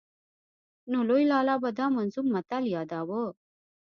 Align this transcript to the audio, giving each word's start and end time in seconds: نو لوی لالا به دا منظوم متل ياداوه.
نو 0.91 0.99
لوی 1.09 1.23
لالا 1.31 1.55
به 1.63 1.69
دا 1.77 1.85
منظوم 1.95 2.25
متل 2.33 2.63
ياداوه. 2.75 3.23